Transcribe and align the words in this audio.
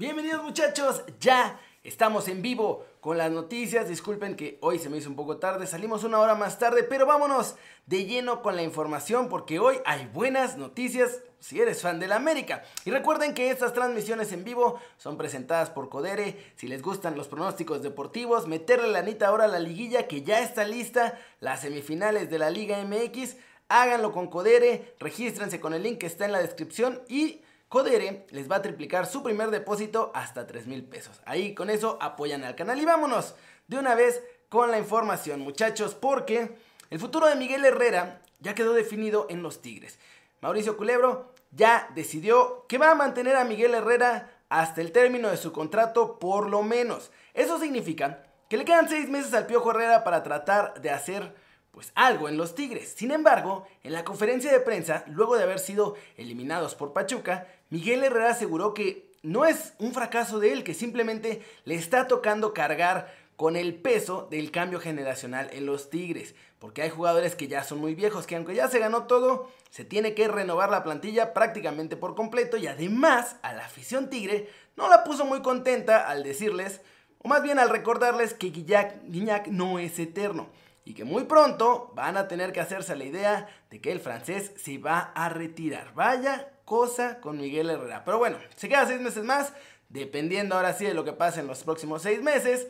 Bienvenidos 0.00 0.42
muchachos, 0.42 1.02
ya 1.20 1.60
estamos 1.84 2.26
en 2.28 2.40
vivo 2.40 2.86
con 3.02 3.18
las 3.18 3.30
noticias. 3.30 3.86
Disculpen 3.86 4.34
que 4.34 4.56
hoy 4.62 4.78
se 4.78 4.88
me 4.88 4.96
hizo 4.96 5.10
un 5.10 5.14
poco 5.14 5.36
tarde, 5.36 5.66
salimos 5.66 6.04
una 6.04 6.18
hora 6.20 6.34
más 6.34 6.58
tarde, 6.58 6.84
pero 6.84 7.04
vámonos 7.04 7.56
de 7.84 8.06
lleno 8.06 8.40
con 8.40 8.56
la 8.56 8.62
información 8.62 9.28
porque 9.28 9.58
hoy 9.58 9.76
hay 9.84 10.06
buenas 10.06 10.56
noticias 10.56 11.20
si 11.38 11.60
eres 11.60 11.82
fan 11.82 12.00
de 12.00 12.08
la 12.08 12.16
América. 12.16 12.62
Y 12.86 12.90
recuerden 12.90 13.34
que 13.34 13.50
estas 13.50 13.74
transmisiones 13.74 14.32
en 14.32 14.42
vivo 14.42 14.80
son 14.96 15.18
presentadas 15.18 15.68
por 15.68 15.90
Codere. 15.90 16.50
Si 16.56 16.66
les 16.66 16.80
gustan 16.80 17.14
los 17.14 17.28
pronósticos 17.28 17.82
deportivos, 17.82 18.48
meterle 18.48 18.88
la 18.88 19.00
anita 19.00 19.28
ahora 19.28 19.44
a 19.44 19.48
la 19.48 19.58
liguilla 19.58 20.08
que 20.08 20.22
ya 20.22 20.40
está 20.40 20.64
lista, 20.64 21.20
las 21.40 21.60
semifinales 21.60 22.30
de 22.30 22.38
la 22.38 22.48
Liga 22.48 22.82
MX. 22.82 23.36
Háganlo 23.68 24.12
con 24.12 24.28
Codere, 24.28 24.94
regístrense 24.98 25.60
con 25.60 25.74
el 25.74 25.82
link 25.82 25.98
que 25.98 26.06
está 26.06 26.24
en 26.24 26.32
la 26.32 26.40
descripción 26.40 27.02
y 27.06 27.42
Codere 27.70 28.26
les 28.30 28.50
va 28.50 28.56
a 28.56 28.62
triplicar 28.62 29.06
su 29.06 29.22
primer 29.22 29.52
depósito 29.52 30.10
hasta 30.12 30.44
3 30.44 30.66
mil 30.66 30.82
pesos. 30.82 31.20
Ahí 31.24 31.54
con 31.54 31.70
eso 31.70 31.98
apoyan 32.00 32.42
al 32.42 32.56
canal. 32.56 32.80
Y 32.80 32.84
vámonos 32.84 33.36
de 33.68 33.78
una 33.78 33.94
vez 33.94 34.20
con 34.48 34.72
la 34.72 34.78
información, 34.80 35.38
muchachos, 35.38 35.94
porque 35.94 36.56
el 36.90 36.98
futuro 36.98 37.28
de 37.28 37.36
Miguel 37.36 37.64
Herrera 37.64 38.22
ya 38.40 38.56
quedó 38.56 38.72
definido 38.72 39.28
en 39.30 39.44
los 39.44 39.62
Tigres. 39.62 40.00
Mauricio 40.40 40.76
Culebro 40.76 41.32
ya 41.52 41.88
decidió 41.94 42.66
que 42.66 42.76
va 42.76 42.90
a 42.90 42.96
mantener 42.96 43.36
a 43.36 43.44
Miguel 43.44 43.74
Herrera 43.74 44.32
hasta 44.48 44.80
el 44.80 44.90
término 44.90 45.30
de 45.30 45.36
su 45.36 45.52
contrato 45.52 46.18
por 46.18 46.50
lo 46.50 46.64
menos. 46.64 47.12
Eso 47.34 47.60
significa 47.60 48.24
que 48.48 48.56
le 48.56 48.64
quedan 48.64 48.88
6 48.88 49.08
meses 49.10 49.32
al 49.32 49.46
Piojo 49.46 49.70
Herrera 49.70 50.02
para 50.02 50.24
tratar 50.24 50.80
de 50.80 50.90
hacer 50.90 51.36
pues 51.70 51.92
algo 51.94 52.28
en 52.28 52.36
los 52.36 52.54
Tigres. 52.54 52.94
Sin 52.96 53.10
embargo, 53.10 53.66
en 53.82 53.92
la 53.92 54.04
conferencia 54.04 54.52
de 54.52 54.60
prensa, 54.60 55.04
luego 55.06 55.36
de 55.36 55.44
haber 55.44 55.58
sido 55.58 55.94
eliminados 56.16 56.74
por 56.74 56.92
Pachuca, 56.92 57.46
Miguel 57.70 58.04
Herrera 58.04 58.30
aseguró 58.30 58.74
que 58.74 59.10
no 59.22 59.44
es 59.44 59.74
un 59.78 59.92
fracaso 59.92 60.40
de 60.40 60.52
él, 60.52 60.64
que 60.64 60.74
simplemente 60.74 61.42
le 61.64 61.74
está 61.74 62.08
tocando 62.08 62.54
cargar 62.54 63.14
con 63.36 63.56
el 63.56 63.74
peso 63.74 64.28
del 64.30 64.50
cambio 64.50 64.80
generacional 64.80 65.48
en 65.52 65.64
los 65.64 65.88
Tigres, 65.88 66.34
porque 66.58 66.82
hay 66.82 66.90
jugadores 66.90 67.36
que 67.36 67.48
ya 67.48 67.64
son 67.64 67.78
muy 67.78 67.94
viejos, 67.94 68.26
que 68.26 68.36
aunque 68.36 68.54
ya 68.54 68.68
se 68.68 68.78
ganó 68.78 69.04
todo, 69.04 69.48
se 69.70 69.84
tiene 69.84 70.14
que 70.14 70.28
renovar 70.28 70.70
la 70.70 70.82
plantilla 70.82 71.32
prácticamente 71.32 71.96
por 71.96 72.14
completo 72.14 72.58
y 72.58 72.66
además 72.66 73.36
a 73.42 73.54
la 73.54 73.64
afición 73.64 74.10
Tigre 74.10 74.50
no 74.76 74.88
la 74.88 75.04
puso 75.04 75.24
muy 75.24 75.40
contenta 75.40 76.06
al 76.08 76.22
decirles, 76.22 76.82
o 77.18 77.28
más 77.28 77.42
bien 77.42 77.58
al 77.58 77.70
recordarles 77.70 78.34
que 78.34 78.50
Guiñac 78.50 79.46
no 79.46 79.78
es 79.78 79.98
eterno 79.98 80.50
y 80.90 80.92
que 80.92 81.04
muy 81.04 81.22
pronto 81.22 81.92
van 81.94 82.16
a 82.16 82.26
tener 82.26 82.52
que 82.52 82.58
hacerse 82.58 82.96
la 82.96 83.04
idea 83.04 83.48
de 83.70 83.80
que 83.80 83.92
el 83.92 84.00
francés 84.00 84.50
se 84.56 84.78
va 84.78 85.12
a 85.14 85.28
retirar. 85.28 85.94
Vaya 85.94 86.50
cosa 86.64 87.20
con 87.20 87.38
Miguel 87.38 87.70
Herrera. 87.70 88.04
Pero 88.04 88.18
bueno, 88.18 88.38
se 88.56 88.68
queda 88.68 88.88
seis 88.88 89.00
meses 89.00 89.22
más, 89.22 89.52
dependiendo 89.88 90.56
ahora 90.56 90.72
sí 90.72 90.84
de 90.84 90.94
lo 90.94 91.04
que 91.04 91.12
pase 91.12 91.38
en 91.38 91.46
los 91.46 91.62
próximos 91.62 92.02
seis 92.02 92.20
meses. 92.22 92.66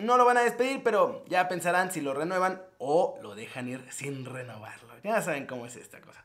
No 0.00 0.18
lo 0.18 0.26
van 0.26 0.36
a 0.36 0.42
despedir, 0.42 0.82
pero 0.82 1.24
ya 1.28 1.48
pensarán 1.48 1.90
si 1.92 2.02
lo 2.02 2.12
renuevan 2.12 2.60
o 2.76 3.18
lo 3.22 3.34
dejan 3.34 3.70
ir 3.70 3.86
sin 3.90 4.26
renovarlo. 4.26 4.92
Ya 5.02 5.22
saben 5.22 5.46
cómo 5.46 5.64
es 5.64 5.76
esta 5.76 5.98
cosa. 6.02 6.22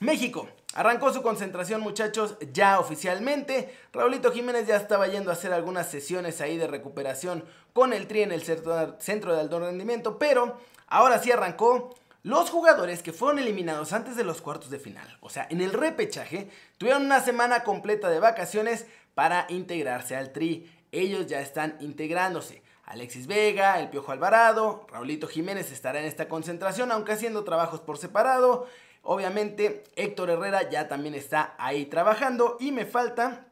México. 0.00 0.48
Arrancó 0.74 1.12
su 1.12 1.22
concentración 1.22 1.80
muchachos 1.80 2.36
ya 2.52 2.80
oficialmente. 2.80 3.74
Raulito 3.92 4.32
Jiménez 4.32 4.66
ya 4.66 4.76
estaba 4.76 5.08
yendo 5.08 5.30
a 5.30 5.34
hacer 5.34 5.52
algunas 5.52 5.90
sesiones 5.90 6.40
ahí 6.40 6.56
de 6.56 6.66
recuperación 6.66 7.44
con 7.72 7.92
el 7.92 8.06
Tri 8.06 8.22
en 8.22 8.32
el 8.32 8.42
centro 8.42 9.34
de 9.34 9.40
alto 9.40 9.60
rendimiento. 9.60 10.18
Pero 10.18 10.58
ahora 10.88 11.18
sí 11.18 11.30
arrancó. 11.30 11.94
Los 12.22 12.50
jugadores 12.50 13.02
que 13.02 13.14
fueron 13.14 13.38
eliminados 13.38 13.94
antes 13.94 14.14
de 14.14 14.24
los 14.24 14.42
cuartos 14.42 14.68
de 14.68 14.78
final, 14.78 15.16
o 15.22 15.30
sea, 15.30 15.46
en 15.48 15.62
el 15.62 15.72
repechaje, 15.72 16.50
tuvieron 16.76 17.06
una 17.06 17.22
semana 17.22 17.64
completa 17.64 18.10
de 18.10 18.20
vacaciones 18.20 18.84
para 19.14 19.46
integrarse 19.48 20.16
al 20.16 20.30
Tri. 20.30 20.70
Ellos 20.92 21.26
ya 21.28 21.40
están 21.40 21.78
integrándose. 21.80 22.62
Alexis 22.84 23.26
Vega, 23.26 23.80
el 23.80 23.88
Piojo 23.88 24.12
Alvarado, 24.12 24.86
Raulito 24.90 25.28
Jiménez 25.28 25.72
estará 25.72 26.00
en 26.00 26.04
esta 26.06 26.28
concentración, 26.28 26.92
aunque 26.92 27.12
haciendo 27.12 27.44
trabajos 27.44 27.80
por 27.80 27.96
separado. 27.96 28.66
Obviamente 29.02 29.84
Héctor 29.96 30.30
Herrera 30.30 30.68
ya 30.68 30.88
también 30.88 31.14
está 31.14 31.54
ahí 31.58 31.86
trabajando 31.86 32.56
y 32.60 32.72
me 32.72 32.86
faltan 32.86 33.46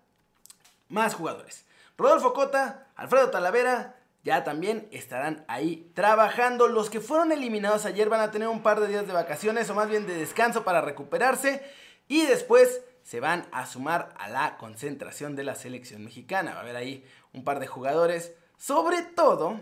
más 0.88 1.14
jugadores. 1.14 1.64
Rodolfo 1.96 2.32
Cota, 2.32 2.88
Alfredo 2.96 3.30
Talavera 3.30 3.96
ya 4.24 4.44
también 4.44 4.88
estarán 4.90 5.44
ahí 5.48 5.90
trabajando. 5.94 6.68
Los 6.68 6.90
que 6.90 7.00
fueron 7.00 7.32
eliminados 7.32 7.86
ayer 7.86 8.08
van 8.08 8.20
a 8.20 8.30
tener 8.30 8.48
un 8.48 8.62
par 8.62 8.80
de 8.80 8.88
días 8.88 9.06
de 9.06 9.12
vacaciones 9.12 9.70
o 9.70 9.74
más 9.74 9.88
bien 9.88 10.06
de 10.06 10.14
descanso 10.14 10.64
para 10.64 10.80
recuperarse 10.80 11.62
y 12.08 12.26
después 12.26 12.82
se 13.02 13.20
van 13.20 13.46
a 13.52 13.64
sumar 13.64 14.14
a 14.18 14.28
la 14.28 14.58
concentración 14.58 15.34
de 15.34 15.44
la 15.44 15.54
selección 15.54 16.04
mexicana. 16.04 16.52
Va 16.52 16.58
a 16.58 16.62
haber 16.62 16.76
ahí 16.76 17.04
un 17.32 17.42
par 17.42 17.58
de 17.58 17.66
jugadores, 17.66 18.34
sobre 18.58 19.02
todo 19.02 19.60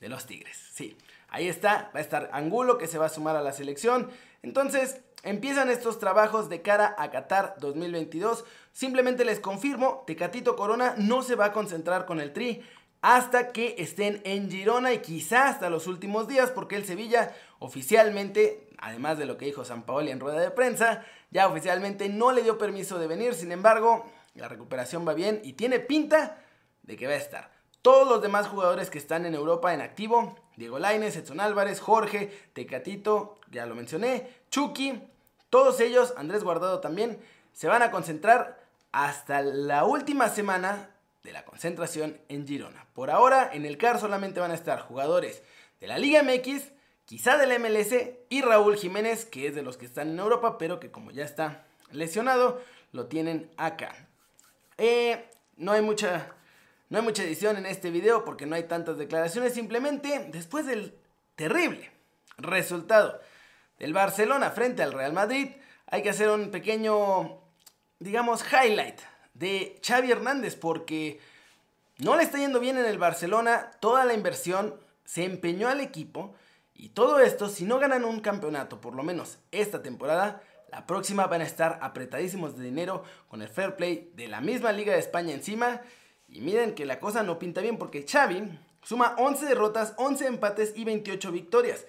de 0.00 0.08
los 0.08 0.26
Tigres. 0.26 0.58
Sí, 0.74 0.98
ahí 1.28 1.48
está, 1.48 1.90
va 1.94 2.00
a 2.00 2.02
estar 2.02 2.28
Angulo 2.32 2.76
que 2.76 2.88
se 2.88 2.98
va 2.98 3.06
a 3.06 3.08
sumar 3.08 3.36
a 3.36 3.42
la 3.42 3.52
selección. 3.52 4.10
Entonces, 4.42 5.00
empiezan 5.22 5.70
estos 5.70 5.98
trabajos 5.98 6.48
de 6.48 6.62
cara 6.62 6.94
a 6.98 7.10
Qatar 7.10 7.54
2022. 7.60 8.44
Simplemente 8.72 9.24
les 9.24 9.40
confirmo, 9.40 10.04
Tecatito 10.06 10.56
Corona 10.56 10.94
no 10.98 11.22
se 11.22 11.36
va 11.36 11.46
a 11.46 11.52
concentrar 11.52 12.06
con 12.06 12.20
el 12.20 12.32
Tri 12.32 12.62
hasta 13.00 13.52
que 13.52 13.74
estén 13.78 14.20
en 14.24 14.50
Girona 14.50 14.92
y 14.92 14.98
quizá 14.98 15.48
hasta 15.48 15.70
los 15.70 15.86
últimos 15.86 16.28
días, 16.28 16.50
porque 16.50 16.76
el 16.76 16.84
Sevilla 16.84 17.34
oficialmente, 17.58 18.68
además 18.78 19.18
de 19.18 19.26
lo 19.26 19.36
que 19.36 19.46
dijo 19.46 19.64
San 19.64 19.82
Paoli 19.82 20.10
en 20.10 20.20
rueda 20.20 20.40
de 20.40 20.50
prensa, 20.50 21.04
ya 21.30 21.48
oficialmente 21.48 22.08
no 22.08 22.32
le 22.32 22.42
dio 22.42 22.58
permiso 22.58 22.98
de 22.98 23.08
venir. 23.08 23.34
Sin 23.34 23.50
embargo, 23.50 24.06
la 24.34 24.48
recuperación 24.48 25.06
va 25.06 25.14
bien 25.14 25.40
y 25.44 25.54
tiene 25.54 25.80
pinta 25.80 26.38
de 26.82 26.96
que 26.96 27.06
va 27.06 27.14
a 27.14 27.16
estar. 27.16 27.61
Todos 27.82 28.08
los 28.08 28.22
demás 28.22 28.46
jugadores 28.46 28.90
que 28.90 28.98
están 28.98 29.26
en 29.26 29.34
Europa 29.34 29.74
en 29.74 29.80
activo, 29.80 30.36
Diego 30.56 30.78
Laines, 30.78 31.16
Edson 31.16 31.40
Álvarez, 31.40 31.80
Jorge, 31.80 32.32
Tecatito, 32.52 33.40
ya 33.50 33.66
lo 33.66 33.74
mencioné, 33.74 34.30
Chucky, 34.50 35.02
todos 35.50 35.80
ellos, 35.80 36.14
Andrés 36.16 36.44
Guardado 36.44 36.80
también, 36.80 37.20
se 37.52 37.66
van 37.66 37.82
a 37.82 37.90
concentrar 37.90 38.62
hasta 38.92 39.42
la 39.42 39.84
última 39.84 40.28
semana 40.28 40.90
de 41.24 41.32
la 41.32 41.44
concentración 41.44 42.20
en 42.28 42.46
Girona. 42.46 42.86
Por 42.94 43.10
ahora, 43.10 43.50
en 43.52 43.66
el 43.66 43.78
CAR 43.78 43.98
solamente 43.98 44.40
van 44.40 44.52
a 44.52 44.54
estar 44.54 44.80
jugadores 44.80 45.42
de 45.80 45.86
la 45.88 45.98
Liga 45.98 46.22
MX, 46.22 46.72
quizá 47.04 47.36
del 47.36 47.58
MLS 47.58 47.94
y 48.28 48.42
Raúl 48.42 48.76
Jiménez, 48.76 49.24
que 49.24 49.48
es 49.48 49.54
de 49.54 49.62
los 49.62 49.76
que 49.76 49.86
están 49.86 50.08
en 50.10 50.20
Europa, 50.20 50.56
pero 50.56 50.78
que 50.78 50.90
como 50.90 51.10
ya 51.10 51.24
está 51.24 51.66
lesionado, 51.90 52.62
lo 52.92 53.06
tienen 53.06 53.50
acá. 53.56 54.08
Eh, 54.78 55.28
no 55.56 55.72
hay 55.72 55.82
mucha 55.82 56.34
no 56.92 56.98
hay 56.98 57.04
mucha 57.04 57.22
edición 57.22 57.56
en 57.56 57.64
este 57.64 57.90
video 57.90 58.22
porque 58.22 58.44
no 58.44 58.54
hay 58.54 58.64
tantas 58.64 58.98
declaraciones, 58.98 59.54
simplemente 59.54 60.28
después 60.30 60.66
del 60.66 60.94
terrible 61.36 61.90
resultado 62.36 63.18
del 63.78 63.94
Barcelona 63.94 64.50
frente 64.50 64.82
al 64.82 64.92
Real 64.92 65.14
Madrid, 65.14 65.52
hay 65.86 66.02
que 66.02 66.10
hacer 66.10 66.28
un 66.28 66.50
pequeño, 66.50 67.40
digamos, 67.98 68.44
highlight 68.44 69.00
de 69.32 69.80
Xavi 69.82 70.10
Hernández 70.10 70.54
porque 70.54 71.18
no 71.96 72.14
le 72.14 72.24
está 72.24 72.36
yendo 72.36 72.60
bien 72.60 72.76
en 72.76 72.84
el 72.84 72.98
Barcelona, 72.98 73.70
toda 73.80 74.04
la 74.04 74.12
inversión 74.12 74.78
se 75.06 75.24
empeñó 75.24 75.70
al 75.70 75.80
equipo 75.80 76.34
y 76.74 76.90
todo 76.90 77.20
esto, 77.20 77.48
si 77.48 77.64
no 77.64 77.78
ganan 77.78 78.04
un 78.04 78.20
campeonato, 78.20 78.82
por 78.82 78.94
lo 78.94 79.02
menos 79.02 79.38
esta 79.50 79.82
temporada, 79.82 80.42
la 80.70 80.86
próxima 80.86 81.26
van 81.26 81.40
a 81.40 81.44
estar 81.44 81.78
apretadísimos 81.80 82.58
de 82.58 82.64
dinero 82.64 83.02
con 83.28 83.40
el 83.40 83.48
fair 83.48 83.76
play 83.76 84.12
de 84.14 84.28
la 84.28 84.42
misma 84.42 84.72
Liga 84.72 84.92
de 84.92 84.98
España 84.98 85.32
encima 85.32 85.80
y 86.32 86.40
miren 86.40 86.74
que 86.74 86.86
la 86.86 86.98
cosa 86.98 87.22
no 87.22 87.38
pinta 87.38 87.60
bien 87.60 87.78
porque 87.78 88.04
Xavi 88.08 88.58
suma 88.82 89.14
11 89.18 89.46
derrotas, 89.46 89.94
11 89.96 90.26
empates 90.26 90.72
y 90.74 90.82
28 90.84 91.30
victorias. 91.30 91.86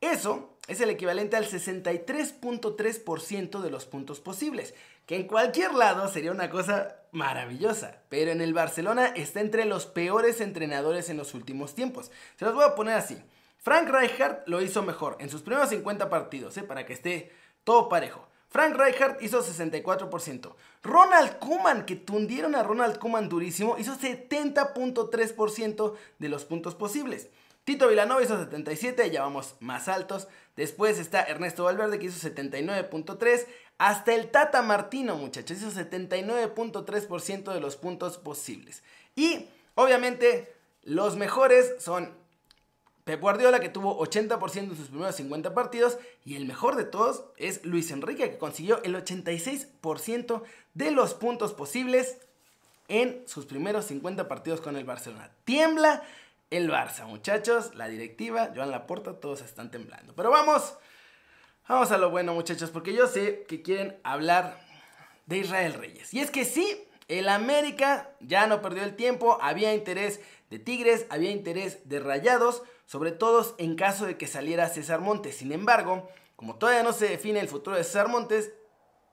Eso 0.00 0.56
es 0.68 0.80
el 0.80 0.90
equivalente 0.90 1.36
al 1.36 1.46
63.3% 1.46 3.60
de 3.60 3.70
los 3.70 3.86
puntos 3.86 4.20
posibles, 4.20 4.74
que 5.06 5.16
en 5.16 5.26
cualquier 5.26 5.72
lado 5.72 6.06
sería 6.08 6.30
una 6.32 6.50
cosa 6.50 6.96
maravillosa, 7.12 8.02
pero 8.10 8.30
en 8.30 8.42
el 8.42 8.52
Barcelona 8.52 9.06
está 9.06 9.40
entre 9.40 9.64
los 9.64 9.86
peores 9.86 10.42
entrenadores 10.42 11.08
en 11.08 11.16
los 11.16 11.32
últimos 11.34 11.74
tiempos. 11.74 12.10
Se 12.36 12.44
los 12.44 12.54
voy 12.54 12.64
a 12.64 12.74
poner 12.74 12.92
así. 12.94 13.16
Frank 13.58 13.88
Rijkaard 13.88 14.42
lo 14.46 14.60
hizo 14.60 14.82
mejor 14.82 15.16
en 15.20 15.30
sus 15.30 15.42
primeros 15.42 15.70
50 15.70 16.10
partidos, 16.10 16.56
¿eh? 16.58 16.62
para 16.62 16.84
que 16.84 16.92
esté 16.92 17.32
todo 17.64 17.88
parejo. 17.88 18.28
Frank 18.56 18.74
Rijkaard 18.74 19.22
hizo 19.22 19.44
64%. 19.44 20.54
Ronald 20.82 21.38
Kuman, 21.40 21.84
que 21.84 21.94
tundieron 21.94 22.54
a 22.54 22.62
Ronald 22.62 22.98
Kuman 22.98 23.28
durísimo, 23.28 23.76
hizo 23.76 23.98
70.3% 23.98 25.92
de 26.18 26.28
los 26.30 26.46
puntos 26.46 26.74
posibles. 26.74 27.28
Tito 27.64 27.86
Vilanova 27.86 28.22
hizo 28.22 28.38
77, 28.38 29.10
ya 29.10 29.20
vamos 29.20 29.56
más 29.60 29.88
altos. 29.88 30.28
Después 30.56 30.98
está 30.98 31.22
Ernesto 31.24 31.64
Valverde 31.64 31.98
que 31.98 32.06
hizo 32.06 32.26
79.3. 32.26 33.44
Hasta 33.76 34.14
el 34.14 34.30
Tata 34.30 34.62
Martino, 34.62 35.16
muchachos, 35.16 35.58
hizo 35.58 35.70
79.3% 35.70 37.52
de 37.52 37.60
los 37.60 37.76
puntos 37.76 38.16
posibles. 38.16 38.82
Y 39.14 39.50
obviamente 39.74 40.50
los 40.82 41.16
mejores 41.16 41.74
son 41.78 42.10
Pep 43.06 43.20
Guardiola 43.20 43.60
que 43.60 43.68
tuvo 43.68 44.04
80% 44.04 44.58
en 44.58 44.76
sus 44.76 44.88
primeros 44.88 45.14
50 45.14 45.54
partidos 45.54 45.96
y 46.24 46.34
el 46.34 46.44
mejor 46.44 46.74
de 46.74 46.82
todos 46.82 47.26
es 47.36 47.64
Luis 47.64 47.92
Enrique 47.92 48.28
que 48.28 48.36
consiguió 48.36 48.82
el 48.82 48.96
86% 48.96 50.42
de 50.74 50.90
los 50.90 51.14
puntos 51.14 51.52
posibles 51.52 52.18
en 52.88 53.22
sus 53.28 53.46
primeros 53.46 53.84
50 53.84 54.26
partidos 54.26 54.60
con 54.60 54.74
el 54.74 54.82
Barcelona. 54.82 55.30
Tiembla 55.44 56.02
el 56.50 56.68
Barça, 56.68 57.06
muchachos, 57.06 57.76
la 57.76 57.86
directiva, 57.86 58.50
Joan 58.52 58.72
Laporta, 58.72 59.20
todos 59.20 59.40
están 59.40 59.70
temblando. 59.70 60.12
Pero 60.16 60.32
vamos, 60.32 60.74
vamos 61.68 61.92
a 61.92 61.98
lo 61.98 62.10
bueno, 62.10 62.34
muchachos, 62.34 62.70
porque 62.70 62.92
yo 62.92 63.06
sé 63.06 63.44
que 63.46 63.62
quieren 63.62 63.96
hablar 64.02 64.58
de 65.26 65.38
Israel 65.38 65.74
Reyes. 65.74 66.12
Y 66.12 66.18
es 66.18 66.32
que 66.32 66.44
sí, 66.44 66.85
el 67.08 67.28
América 67.28 68.10
ya 68.20 68.46
no 68.46 68.62
perdió 68.62 68.82
el 68.82 68.96
tiempo, 68.96 69.38
había 69.40 69.74
interés 69.74 70.20
de 70.50 70.58
Tigres, 70.58 71.06
había 71.08 71.30
interés 71.30 71.88
de 71.88 72.00
Rayados, 72.00 72.62
sobre 72.86 73.12
todo 73.12 73.54
en 73.58 73.76
caso 73.76 74.06
de 74.06 74.16
que 74.16 74.26
saliera 74.26 74.68
César 74.68 75.00
Montes. 75.00 75.36
Sin 75.36 75.52
embargo, 75.52 76.08
como 76.36 76.56
todavía 76.56 76.82
no 76.82 76.92
se 76.92 77.08
define 77.08 77.40
el 77.40 77.48
futuro 77.48 77.76
de 77.76 77.84
César 77.84 78.08
Montes, 78.08 78.52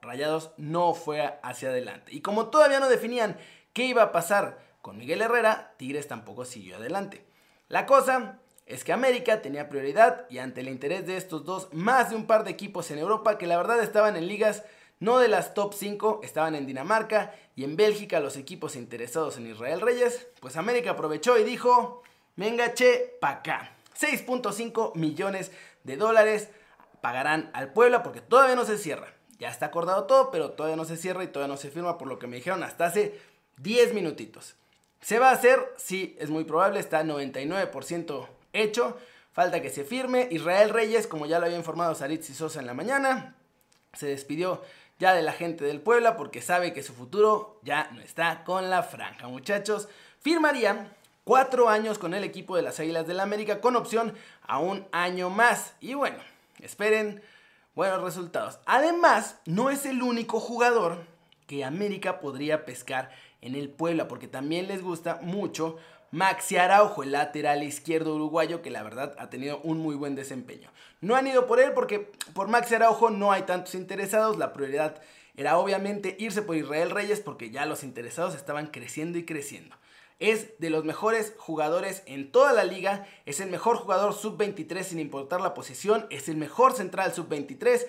Rayados 0.00 0.50
no 0.56 0.94
fue 0.94 1.38
hacia 1.42 1.70
adelante. 1.70 2.12
Y 2.12 2.20
como 2.20 2.48
todavía 2.48 2.80
no 2.80 2.88
definían 2.88 3.38
qué 3.72 3.84
iba 3.84 4.02
a 4.02 4.12
pasar 4.12 4.62
con 4.82 4.98
Miguel 4.98 5.22
Herrera, 5.22 5.74
Tigres 5.78 6.08
tampoco 6.08 6.44
siguió 6.44 6.76
adelante. 6.76 7.24
La 7.68 7.86
cosa 7.86 8.38
es 8.66 8.84
que 8.84 8.92
América 8.92 9.40
tenía 9.40 9.68
prioridad 9.68 10.26
y 10.30 10.38
ante 10.38 10.60
el 10.60 10.68
interés 10.68 11.06
de 11.06 11.16
estos 11.16 11.44
dos, 11.44 11.68
más 11.72 12.10
de 12.10 12.16
un 12.16 12.26
par 12.26 12.44
de 12.44 12.50
equipos 12.50 12.90
en 12.90 12.98
Europa 12.98 13.38
que 13.38 13.46
la 13.46 13.56
verdad 13.56 13.82
estaban 13.82 14.16
en 14.16 14.28
ligas 14.28 14.62
no 15.00 15.18
de 15.18 15.28
las 15.28 15.54
top 15.54 15.74
5 15.74 16.20
estaban 16.22 16.54
en 16.54 16.66
Dinamarca 16.66 17.34
y 17.56 17.64
en 17.64 17.76
Bélgica 17.76 18.20
los 18.20 18.36
equipos 18.36 18.76
interesados 18.76 19.36
en 19.36 19.46
Israel 19.46 19.80
Reyes, 19.80 20.26
pues 20.40 20.56
América 20.56 20.92
aprovechó 20.92 21.38
y 21.38 21.44
dijo, 21.44 22.02
venga 22.36 22.74
che, 22.74 23.16
pa' 23.20 23.30
acá. 23.30 23.76
6.5 23.98 24.94
millones 24.96 25.52
de 25.84 25.96
dólares 25.96 26.48
pagarán 27.00 27.50
al 27.52 27.72
Puebla 27.72 28.02
porque 28.02 28.20
todavía 28.20 28.56
no 28.56 28.64
se 28.64 28.78
cierra. 28.78 29.14
Ya 29.38 29.50
está 29.50 29.66
acordado 29.66 30.04
todo, 30.04 30.30
pero 30.30 30.52
todavía 30.52 30.76
no 30.76 30.84
se 30.84 30.96
cierra 30.96 31.24
y 31.24 31.28
todavía 31.28 31.52
no 31.52 31.60
se 31.60 31.70
firma 31.70 31.98
por 31.98 32.08
lo 32.08 32.18
que 32.18 32.26
me 32.26 32.36
dijeron 32.36 32.62
hasta 32.62 32.86
hace 32.86 33.20
10 33.58 33.94
minutitos. 33.94 34.54
¿Se 35.00 35.18
va 35.18 35.30
a 35.30 35.34
hacer? 35.34 35.60
Sí, 35.76 36.16
es 36.18 36.30
muy 36.30 36.44
probable, 36.44 36.80
está 36.80 37.04
99% 37.04 38.26
hecho. 38.52 38.96
Falta 39.32 39.60
que 39.60 39.68
se 39.68 39.84
firme. 39.84 40.28
Israel 40.30 40.70
Reyes, 40.70 41.06
como 41.06 41.26
ya 41.26 41.38
lo 41.38 41.46
había 41.46 41.58
informado 41.58 41.94
Saritz 41.94 42.30
y 42.30 42.34
Sosa 42.34 42.60
en 42.60 42.66
la 42.66 42.74
mañana, 42.74 43.36
se 43.92 44.06
despidió 44.06 44.62
ya 44.98 45.14
de 45.14 45.22
la 45.22 45.32
gente 45.32 45.64
del 45.64 45.80
Puebla 45.80 46.16
porque 46.16 46.40
sabe 46.40 46.72
que 46.72 46.82
su 46.82 46.94
futuro 46.94 47.58
ya 47.62 47.90
no 47.92 48.00
está 48.00 48.44
con 48.44 48.70
la 48.70 48.82
franja. 48.82 49.28
Muchachos, 49.28 49.88
firmaría 50.20 50.92
cuatro 51.24 51.68
años 51.68 51.98
con 51.98 52.14
el 52.14 52.24
equipo 52.24 52.56
de 52.56 52.62
las 52.62 52.78
Águilas 52.80 53.06
del 53.06 53.16
la 53.16 53.22
América 53.22 53.60
con 53.60 53.76
opción 53.76 54.14
a 54.46 54.58
un 54.58 54.86
año 54.92 55.30
más. 55.30 55.74
Y 55.80 55.94
bueno, 55.94 56.18
esperen 56.60 57.22
buenos 57.74 58.02
resultados. 58.02 58.58
Además, 58.66 59.38
no 59.46 59.70
es 59.70 59.86
el 59.86 60.02
único 60.02 60.38
jugador 60.40 61.04
que 61.46 61.64
América 61.64 62.20
podría 62.20 62.64
pescar 62.64 63.10
en 63.40 63.54
el 63.54 63.68
Puebla 63.68 64.08
porque 64.08 64.28
también 64.28 64.68
les 64.68 64.82
gusta 64.82 65.18
mucho 65.22 65.76
Maxi 66.14 66.56
Araujo, 66.58 67.02
el 67.02 67.10
lateral 67.10 67.64
izquierdo 67.64 68.14
uruguayo, 68.14 68.62
que 68.62 68.70
la 68.70 68.84
verdad 68.84 69.16
ha 69.18 69.30
tenido 69.30 69.58
un 69.64 69.78
muy 69.78 69.96
buen 69.96 70.14
desempeño. 70.14 70.70
No 71.00 71.16
han 71.16 71.26
ido 71.26 71.48
por 71.48 71.58
él 71.58 71.72
porque 71.72 72.08
por 72.34 72.46
Maxi 72.46 72.76
Araujo 72.76 73.10
no 73.10 73.32
hay 73.32 73.42
tantos 73.42 73.74
interesados. 73.74 74.38
La 74.38 74.52
prioridad 74.52 75.02
era 75.36 75.58
obviamente 75.58 76.14
irse 76.20 76.42
por 76.42 76.54
Israel 76.54 76.90
Reyes 76.90 77.18
porque 77.18 77.50
ya 77.50 77.66
los 77.66 77.82
interesados 77.82 78.36
estaban 78.36 78.68
creciendo 78.68 79.18
y 79.18 79.24
creciendo. 79.24 79.74
Es 80.20 80.56
de 80.60 80.70
los 80.70 80.84
mejores 80.84 81.34
jugadores 81.36 82.04
en 82.06 82.30
toda 82.30 82.52
la 82.52 82.62
liga, 82.62 83.08
es 83.26 83.40
el 83.40 83.50
mejor 83.50 83.78
jugador 83.78 84.14
sub-23 84.14 84.84
sin 84.84 85.00
importar 85.00 85.40
la 85.40 85.52
posición, 85.52 86.06
es 86.10 86.28
el 86.28 86.36
mejor 86.36 86.74
central 86.74 87.12
sub-23. 87.12 87.88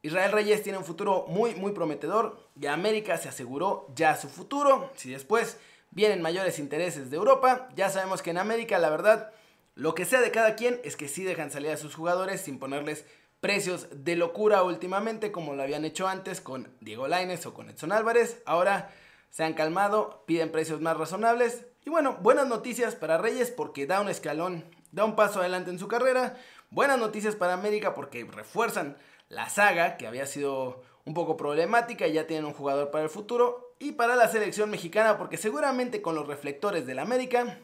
Israel 0.00 0.32
Reyes 0.32 0.62
tiene 0.62 0.78
un 0.78 0.86
futuro 0.86 1.26
muy 1.28 1.54
muy 1.54 1.72
prometedor 1.72 2.48
y 2.58 2.64
América 2.64 3.18
se 3.18 3.28
aseguró 3.28 3.88
ya 3.94 4.16
su 4.16 4.30
futuro. 4.30 4.90
Si 4.96 5.10
después 5.10 5.58
vienen 5.94 6.20
mayores 6.20 6.58
intereses 6.58 7.10
de 7.10 7.16
Europa. 7.16 7.68
Ya 7.74 7.88
sabemos 7.88 8.20
que 8.20 8.30
en 8.30 8.38
América, 8.38 8.78
la 8.78 8.90
verdad, 8.90 9.32
lo 9.74 9.94
que 9.94 10.04
sea 10.04 10.20
de 10.20 10.30
cada 10.30 10.56
quien 10.56 10.80
es 10.84 10.96
que 10.96 11.08
sí 11.08 11.24
dejan 11.24 11.50
salir 11.50 11.70
a 11.70 11.76
sus 11.76 11.94
jugadores 11.94 12.42
sin 12.42 12.58
ponerles 12.58 13.06
precios 13.40 13.88
de 13.92 14.16
locura 14.16 14.62
últimamente, 14.62 15.32
como 15.32 15.54
lo 15.54 15.62
habían 15.62 15.84
hecho 15.84 16.08
antes 16.08 16.40
con 16.40 16.74
Diego 16.80 17.08
Laines 17.08 17.46
o 17.46 17.54
con 17.54 17.70
Edson 17.70 17.92
Álvarez. 17.92 18.42
Ahora 18.46 18.90
se 19.30 19.44
han 19.44 19.54
calmado, 19.54 20.24
piden 20.26 20.52
precios 20.52 20.80
más 20.80 20.96
razonables. 20.96 21.66
Y 21.84 21.90
bueno, 21.90 22.18
buenas 22.22 22.46
noticias 22.46 22.94
para 22.94 23.18
Reyes 23.18 23.50
porque 23.50 23.86
da 23.86 24.00
un 24.00 24.08
escalón, 24.08 24.64
da 24.92 25.04
un 25.04 25.16
paso 25.16 25.40
adelante 25.40 25.70
en 25.70 25.78
su 25.78 25.88
carrera. 25.88 26.36
Buenas 26.70 26.98
noticias 26.98 27.36
para 27.36 27.52
América 27.52 27.94
porque 27.94 28.24
refuerzan 28.24 28.96
la 29.28 29.48
saga 29.48 29.96
que 29.96 30.06
había 30.06 30.26
sido 30.26 30.82
un 31.04 31.14
poco 31.14 31.36
problemática 31.36 32.06
y 32.06 32.14
ya 32.14 32.26
tienen 32.26 32.46
un 32.46 32.54
jugador 32.54 32.90
para 32.90 33.04
el 33.04 33.10
futuro. 33.10 33.63
Y 33.78 33.92
para 33.92 34.16
la 34.16 34.28
selección 34.28 34.70
mexicana, 34.70 35.18
porque 35.18 35.36
seguramente 35.36 36.00
con 36.00 36.14
los 36.14 36.26
reflectores 36.26 36.86
del 36.86 36.98
América, 36.98 37.58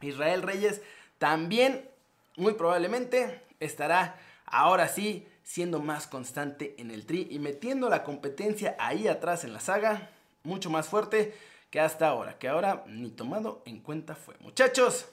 Israel 0.00 0.42
Reyes 0.42 0.80
también, 1.18 1.88
muy 2.36 2.54
probablemente, 2.54 3.42
estará 3.60 4.18
ahora 4.46 4.88
sí 4.88 5.26
siendo 5.42 5.80
más 5.80 6.06
constante 6.06 6.74
en 6.78 6.90
el 6.90 7.06
tri 7.06 7.26
y 7.30 7.38
metiendo 7.38 7.88
la 7.88 8.04
competencia 8.04 8.76
ahí 8.78 9.08
atrás 9.08 9.44
en 9.44 9.52
la 9.52 9.60
saga, 9.60 10.10
mucho 10.44 10.70
más 10.70 10.88
fuerte 10.88 11.34
que 11.70 11.80
hasta 11.80 12.08
ahora, 12.08 12.38
que 12.38 12.48
ahora 12.48 12.84
ni 12.86 13.10
tomado 13.10 13.62
en 13.64 13.80
cuenta 13.80 14.14
fue. 14.14 14.34
Muchachos, 14.40 15.06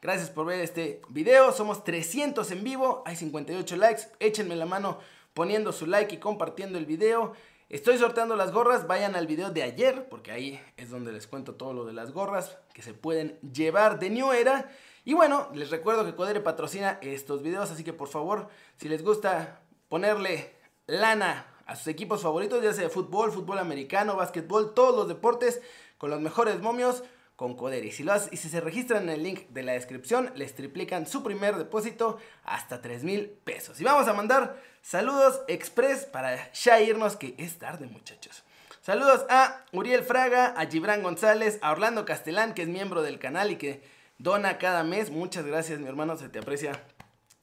gracias 0.00 0.30
por 0.30 0.46
ver 0.46 0.60
este 0.60 1.02
video, 1.08 1.52
somos 1.52 1.84
300 1.84 2.50
en 2.50 2.64
vivo, 2.64 3.02
hay 3.06 3.16
58 3.16 3.76
likes, 3.76 4.02
échenme 4.20 4.56
la 4.56 4.66
mano 4.66 4.98
poniendo 5.34 5.72
su 5.72 5.86
like 5.86 6.14
y 6.14 6.18
compartiendo 6.18 6.78
el 6.78 6.86
video. 6.86 7.34
Estoy 7.70 7.98
sorteando 7.98 8.34
las 8.34 8.50
gorras, 8.50 8.88
vayan 8.88 9.14
al 9.14 9.28
video 9.28 9.50
de 9.50 9.62
ayer, 9.62 10.08
porque 10.08 10.32
ahí 10.32 10.60
es 10.76 10.90
donde 10.90 11.12
les 11.12 11.28
cuento 11.28 11.54
todo 11.54 11.72
lo 11.72 11.84
de 11.84 11.92
las 11.92 12.10
gorras 12.10 12.58
que 12.74 12.82
se 12.82 12.94
pueden 12.94 13.38
llevar 13.42 14.00
de 14.00 14.10
New 14.10 14.32
Era. 14.32 14.68
Y 15.04 15.14
bueno, 15.14 15.48
les 15.54 15.70
recuerdo 15.70 16.04
que 16.04 16.16
Codere 16.16 16.40
patrocina 16.40 16.98
estos 17.00 17.42
videos, 17.42 17.70
así 17.70 17.84
que 17.84 17.92
por 17.92 18.08
favor, 18.08 18.48
si 18.76 18.88
les 18.88 19.04
gusta 19.04 19.60
ponerle 19.88 20.52
lana 20.88 21.46
a 21.64 21.76
sus 21.76 21.86
equipos 21.86 22.22
favoritos, 22.22 22.60
ya 22.60 22.72
sea 22.72 22.90
fútbol, 22.90 23.30
fútbol 23.30 23.60
americano, 23.60 24.16
básquetbol, 24.16 24.74
todos 24.74 24.96
los 24.96 25.06
deportes, 25.06 25.62
con 25.96 26.10
los 26.10 26.20
mejores 26.20 26.60
momios, 26.60 27.04
con 27.40 27.54
Coder. 27.56 27.86
Y 27.86 27.90
si, 27.90 28.04
lo 28.04 28.12
y 28.30 28.36
si 28.36 28.50
se 28.50 28.60
registran 28.60 29.04
en 29.04 29.08
el 29.08 29.22
link 29.22 29.48
de 29.48 29.62
la 29.62 29.72
descripción, 29.72 30.30
les 30.34 30.54
triplican 30.54 31.06
su 31.06 31.22
primer 31.22 31.56
depósito 31.56 32.18
hasta 32.44 32.82
3 32.82 33.02
mil 33.02 33.30
pesos. 33.30 33.80
Y 33.80 33.84
vamos 33.84 34.08
a 34.08 34.12
mandar 34.12 34.60
saludos 34.82 35.40
express 35.48 36.04
para 36.04 36.52
ya 36.52 36.82
irnos, 36.82 37.16
que 37.16 37.34
es 37.38 37.58
tarde, 37.58 37.86
muchachos. 37.86 38.44
Saludos 38.82 39.24
a 39.30 39.64
Uriel 39.72 40.02
Fraga, 40.02 40.48
a 40.54 40.66
Gibran 40.66 41.02
González, 41.02 41.58
a 41.62 41.72
Orlando 41.72 42.04
Castelán, 42.04 42.52
que 42.52 42.60
es 42.60 42.68
miembro 42.68 43.00
del 43.00 43.18
canal 43.18 43.50
y 43.50 43.56
que 43.56 43.82
dona 44.18 44.58
cada 44.58 44.84
mes. 44.84 45.08
Muchas 45.08 45.46
gracias, 45.46 45.80
mi 45.80 45.88
hermano, 45.88 46.18
se 46.18 46.28
te 46.28 46.40
aprecia. 46.40 46.72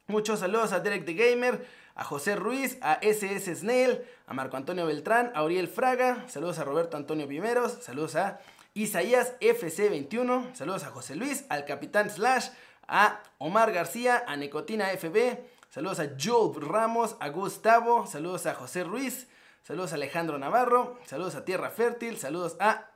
Muchos 0.05 0.41
saludos 0.41 0.73
a 0.73 0.79
Derek 0.79 1.05
the 1.05 1.15
Gamer, 1.15 1.65
a 1.95 2.03
José 2.03 2.35
Ruiz, 2.35 2.77
a 2.81 2.99
SS 3.01 3.55
Snail, 3.55 4.03
a 4.27 4.35
Marco 4.35 4.57
Antonio 4.57 4.85
Beltrán, 4.85 5.31
a 5.33 5.43
Uriel 5.43 5.67
Fraga, 5.67 6.23
saludos 6.27 6.59
a 6.59 6.63
Roberto 6.63 6.97
Antonio 6.97 7.25
Vimeros, 7.25 7.79
saludos 7.81 8.15
a 8.15 8.39
Isaías 8.77 9.33
FC21, 9.39 10.53
saludos 10.53 10.83
a 10.83 10.91
José 10.91 11.15
Luis, 11.15 11.45
al 11.49 11.65
Capitán 11.65 12.11
Slash, 12.11 12.49
a 12.87 13.23
Omar 13.39 13.71
García, 13.71 14.23
a 14.27 14.35
Nicotina 14.35 14.89
FB, 14.89 15.39
saludos 15.71 15.99
a 15.99 16.11
Joe 16.21 16.53
Ramos, 16.61 17.15
a 17.19 17.29
Gustavo, 17.29 18.05
saludos 18.05 18.45
a 18.45 18.53
José 18.53 18.83
Ruiz, 18.83 19.25
saludos 19.63 19.93
a 19.93 19.95
Alejandro 19.95 20.37
Navarro, 20.37 20.99
saludos 21.07 21.33
a 21.33 21.43
Tierra 21.43 21.71
Fértil, 21.71 22.19
saludos 22.19 22.55
a 22.59 22.91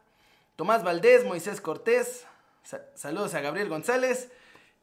Tomás 0.55 0.83
Valdés, 0.83 1.25
Moisés 1.25 1.61
Cortés, 1.61 2.27
saludos 2.93 3.33
a 3.33 3.41
Gabriel 3.41 3.69
González 3.69 4.29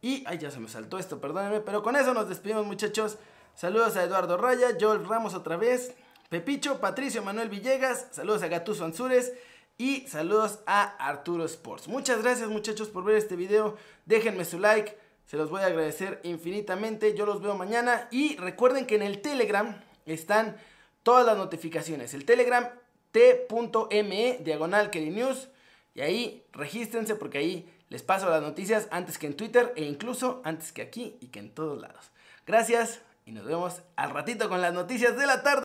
y, 0.03 0.25
ay 0.27 0.39
ya 0.39 0.51
se 0.51 0.59
me 0.59 0.69
saltó 0.69 0.99
esto, 0.99 1.21
perdónenme, 1.21 1.61
pero 1.61 1.85
con 1.85 1.95
eso 1.95 2.13
nos 2.13 2.29
despedimos 2.29 2.67
muchachos, 2.67 3.19
saludos 3.55 3.97
a 3.97 4.03
Eduardo 4.03 4.37
Raya, 4.37 4.77
Joel 4.81 5.07
Ramos 5.07 5.35
otra 5.35 5.57
vez, 5.57 5.95
Pepicho, 6.29 6.81
Patricio 6.81 7.23
Manuel 7.23 7.51
Villegas, 7.51 8.09
saludos 8.11 8.43
a 8.43 8.49
Gatuso 8.49 8.85
Ansures, 8.85 9.33
y 9.79 10.01
saludos 10.09 10.59
a 10.67 10.83
Arturo 10.99 11.45
Sports. 11.45 11.87
Muchas 11.87 12.21
gracias 12.21 12.49
muchachos 12.49 12.89
por 12.89 13.05
ver 13.05 13.15
este 13.15 13.37
video. 13.37 13.77
Déjenme 14.07 14.45
su 14.45 14.59
like. 14.59 14.99
Se 15.25 15.37
los 15.37 15.51
voy 15.51 15.63
a 15.63 15.67
agradecer 15.67 16.21
infinitamente. 16.25 17.15
Yo 17.15 17.25
los 17.25 17.41
veo 17.41 17.55
mañana. 17.55 18.09
Y 18.11 18.37
recuerden 18.39 18.87
que 18.87 18.97
en 18.97 19.03
el 19.03 19.23
Telegram 19.23 19.81
están 20.05 20.57
todas 21.05 21.25
las 21.25 21.37
notificaciones. 21.37 22.13
El 22.13 22.25
Telegram 22.25 22.69
t.me 23.13 24.39
diagonal 24.43 24.91
News. 24.93 25.49
Y 25.95 26.01
ahí 26.01 26.45
regístrense 26.53 27.15
porque 27.15 27.39
ahí 27.39 27.73
les 27.89 28.03
paso 28.03 28.29
las 28.29 28.43
noticias 28.43 28.89
antes 28.91 29.17
que 29.17 29.29
en 29.29 29.37
Twitter 29.37 29.73
e 29.77 29.85
incluso 29.85 30.43
antes 30.45 30.73
que 30.73 30.83
aquí 30.83 31.17
y 31.21 31.29
que 31.29 31.39
en 31.39 31.55
todos 31.55 31.81
lados. 31.81 32.11
Gracias 32.47 33.01
y 33.25 33.31
nos 33.31 33.45
vemos 33.45 33.83
al 33.95 34.11
ratito 34.11 34.49
con 34.49 34.61
las 34.61 34.75
noticias 34.75 35.17
de 35.17 35.27
la 35.27 35.43
tarde. 35.43 35.57